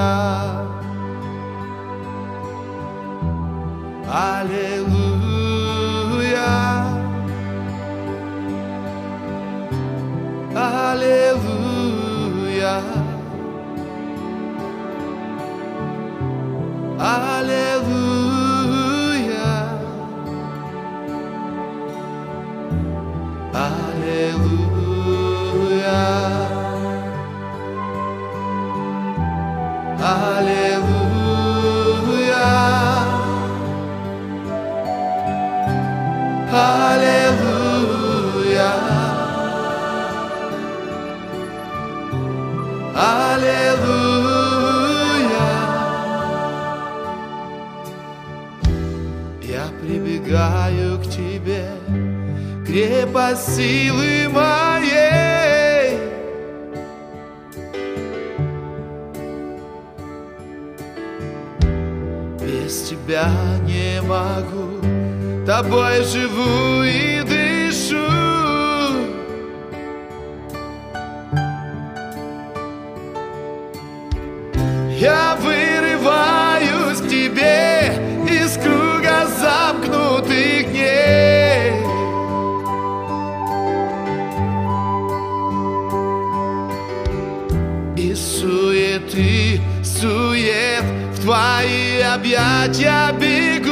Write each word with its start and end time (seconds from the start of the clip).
glória. 0.00 0.70
Aleluia. 4.08 5.20
Aleluia. 10.54 12.00
Прибегаю 50.30 50.98
к 50.98 51.04
тебе, 51.04 51.70
крепость 52.64 53.56
силы 53.56 54.28
моей. 54.28 55.98
Без 62.40 62.82
тебя 62.82 63.28
не 63.66 64.00
могу, 64.02 65.44
тобой 65.44 66.04
живу 66.04 66.69
твои 91.30 92.00
объятия 92.00 93.12
бегу. 93.12 93.70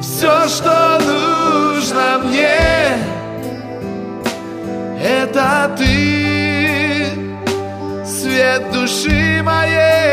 Все, 0.00 0.48
что 0.48 1.00
нужно 1.00 2.20
мне, 2.22 2.96
это 5.02 5.74
ты, 5.76 7.08
свет 8.06 8.70
души 8.70 9.42
моей. 9.42 10.03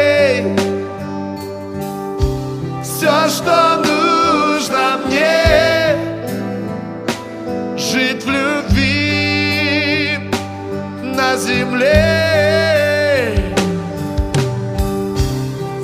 Земле. 11.62 13.54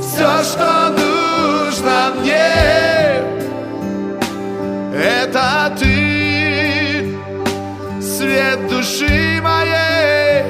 Все, 0.01 0.43
что 0.43 0.69
нужно 1.01 2.13
мне, 2.19 2.51
это 4.93 5.71
ты, 5.79 7.15
свет 8.01 8.67
души 8.69 9.39
моей. 9.41 10.45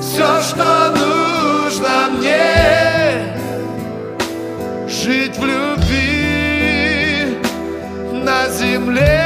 Все, 0.00 0.28
что 0.48 0.70
нужно 1.00 1.94
мне, 2.16 2.46
жить 4.88 5.36
в 5.36 5.44
любви 5.44 7.38
на 8.12 8.48
земле, 8.48 9.17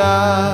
olhar. 0.00 0.49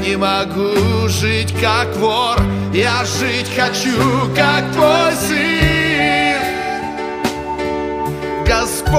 Не 0.00 0.16
могу 0.16 1.08
жить 1.08 1.54
как 1.60 1.94
вор, 1.96 2.38
я 2.72 3.04
жить 3.04 3.50
хочу 3.54 3.96
как 4.34 4.72
твой 4.72 5.12
сын. 5.14 6.40
Господь, 8.46 8.96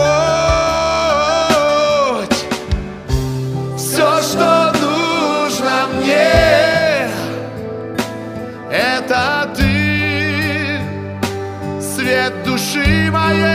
все, 3.77 4.21
что 4.21 4.73
нужно 4.79 5.87
мне, 5.95 7.09
это 8.71 9.49
ты, 9.55 10.79
свет 11.81 12.33
души 12.45 13.09
моей. 13.11 13.50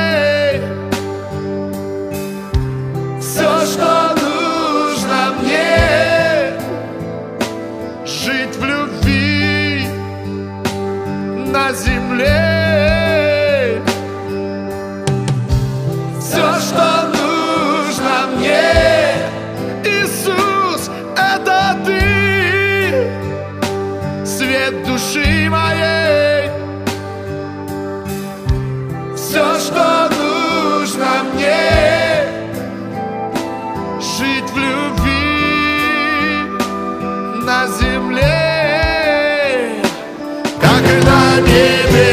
на 41.37 41.43
небе. 41.43 42.11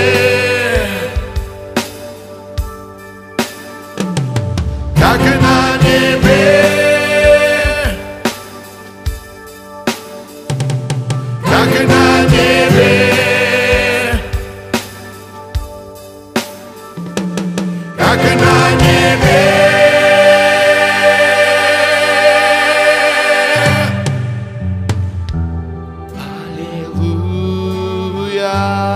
Как 4.95 5.21
на 5.41 5.77
небе. 5.83 6.43
Как 11.45 11.73
на 11.87 12.05
небе. 12.33 12.91
Как 17.97 18.23
на 18.41 18.55
небе. 18.81 19.41
Hallelujah. 28.45 28.92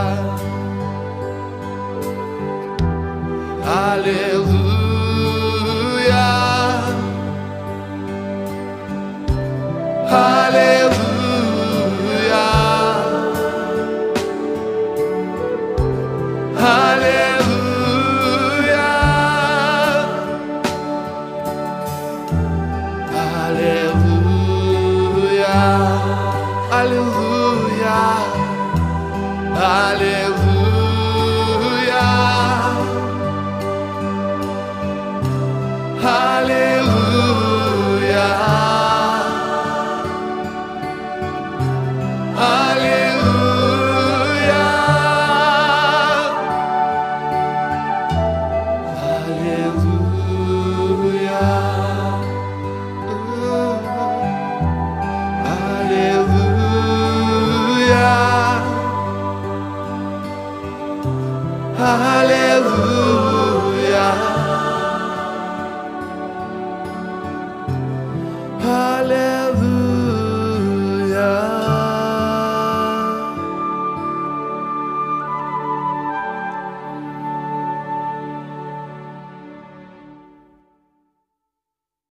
Aleluia, 26.79 27.99
aleluia, 29.55 30.26